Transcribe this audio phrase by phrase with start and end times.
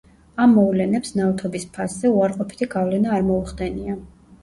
[0.45, 4.05] ამ მოვლენებს ნავთობის ფასზე უარყოფითი გავლენა არ მოუხდენია.